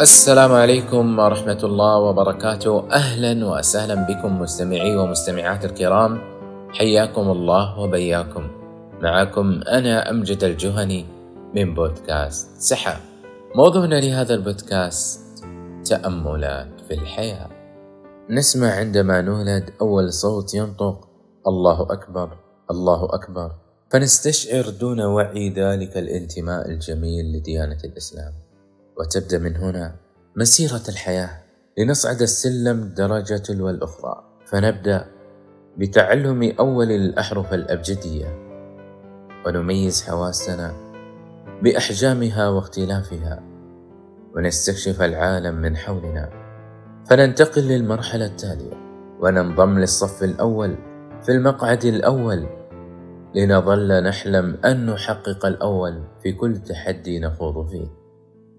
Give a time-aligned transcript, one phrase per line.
[0.00, 2.88] السلام عليكم ورحمة الله وبركاته.
[2.92, 6.20] أهلا وسهلا بكم مستمعي ومستمعات الكرام.
[6.72, 8.48] حياكم الله وبياكم.
[9.02, 11.06] معكم أنا أمجد الجهني
[11.54, 13.00] من بودكاست سحاب
[13.54, 15.44] موضوعنا لهذا البودكاست
[15.84, 17.48] تأملات في الحياة.
[18.30, 19.70] نسمع عندما نولد.
[19.80, 21.08] أول صوت ينطق
[21.46, 22.28] الله أكبر
[22.70, 23.50] الله أكبر.
[23.90, 28.32] فنستشعر دون وعي ذلك الانتماء الجميل لديانة الإسلام.
[28.98, 29.94] وتبدأ من هنا
[30.36, 31.30] مسيرة الحياة
[31.78, 35.06] لنصعد السلم درجة تلو الأخرى فنبدأ
[35.76, 38.50] بتعلم أول الأحرف الأبجدية
[39.46, 40.72] ونميز حواسنا
[41.62, 43.42] بأحجامها واختلافها
[44.36, 46.30] ونستكشف العالم من حولنا.
[47.10, 48.74] فننتقل للمرحلة التالية
[49.20, 50.76] وننضم للصف الأول
[51.22, 52.46] في المقعد الأول
[53.34, 57.99] لنظل نحلم أن نحقق الأول في كل تحدي نخوض فيه.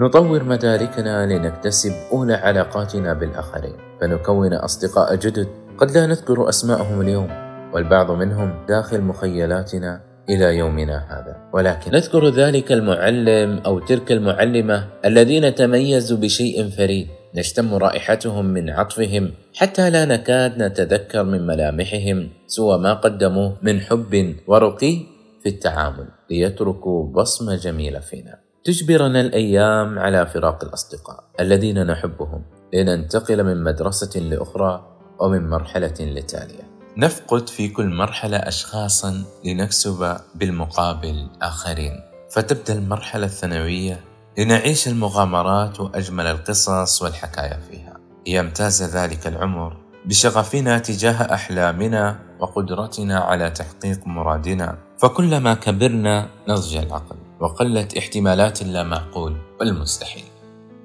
[0.00, 3.76] نطور مداركنا لنكتسب أولى علاقاتنا بالآخرين.
[4.00, 5.48] فنكون أصدقاء جدد.
[5.78, 7.28] قد لا نذكر أسماءهم اليوم
[7.74, 11.36] والبعض منهم داخل مخيلاتنا إلى يومنا هذا.
[11.52, 17.08] ولكن نذكر ذلك المعلم أو تلك المعلمة الذين تميزوا بشيء فريد.
[17.34, 24.34] نشتم رائحتهم من عطفهم حتى لا نكاد نتذكر من ملامحهم سوى ما قدموه من حب
[24.46, 24.96] ورقي
[25.42, 28.47] في التعامل ليتركوا بصمة جميلة فينا.
[28.64, 32.42] تجبرنا الأيام على فراق الأصدقاء الذين نحبهم
[32.74, 34.86] لننتقل من مدرسة لأخرى
[35.20, 36.68] ومن مرحلة لتالية.
[36.96, 42.00] نفقد في كل مرحلة أشخاصا لنكسب بالمقابل آخرين.
[42.30, 44.00] فتبدأ المرحلة الثانوية
[44.38, 47.96] لنعيش المغامرات وأجمل القصص والحكايا فيها.
[48.26, 54.78] يمتاز ذلك العمر بشغفنا تجاه أحلامنا وقدرتنا على تحقيق مرادنا.
[54.98, 57.16] فكلما كبرنا نضج العقل.
[57.40, 60.24] وقلت احتمالات اللامعقول والمستحيل.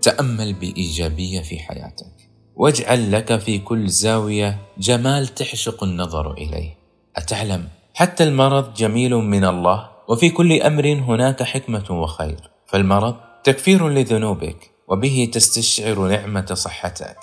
[0.01, 2.29] تأمل بإيجابية في حياتك.
[2.55, 6.77] واجعل لك في كل زاوية جمال تحشق النظر إليه.
[7.15, 12.39] أتعلم حتى المرض جميل من الله وفي كل أمر هناك حكمة وخير.
[12.67, 17.17] فالمرض تكفير لذنوبك وبه تستشعر نعمة صحتك.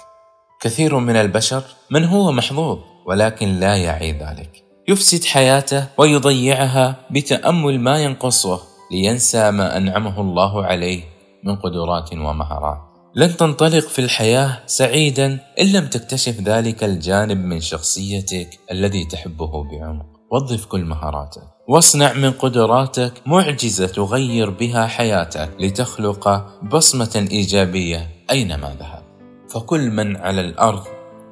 [0.61, 4.65] كثير من البشر من هو محظوظ ولكن لا يعي ذلك.
[4.89, 8.70] يفسد حياته ويضيعها بتأمل ما ينقصه.
[8.91, 11.03] لينسى ما أنعمه الله عليه
[11.45, 12.79] من قدرات ومهارات.
[13.15, 20.07] لن تنطلق في الحياة سعيدا إن لم تكتشف ذلك الجانب من شخصيتك الذي تحبه بعمق.
[20.33, 21.43] وظف كل مهاراتك.
[21.69, 29.03] واصنع من قدراتك معجزة تغير بها حياتك لتخلق بصمة إيجابية أينما ذهب.
[29.51, 30.85] فكل من على الأرض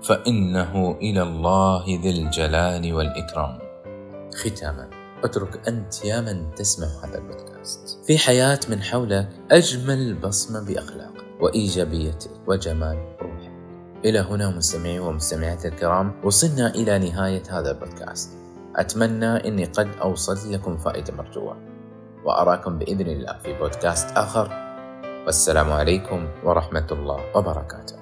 [0.03, 3.59] فإنه إلى الله ذي الجلال والإكرام.
[4.43, 4.98] ختاما.
[5.25, 7.99] أترك أنت يا من تسمع هذا البودكاست.
[8.07, 13.53] في حياة من حولك أجمل بصمة بأخلاقك وإيجابيتك وجمال روحك.
[14.05, 18.31] إلى هنا مستمعي ومستمعات الكرام وصلنا إلى نهاية هذا البودكاست.
[18.77, 21.57] أتمنى أني قد أوصلت لكم فائدة مرجوة
[22.25, 24.69] وأراكم بإذن الله في بودكاست آخر.
[25.27, 27.98] والسلام عليكم ورحمة الله وبركاته.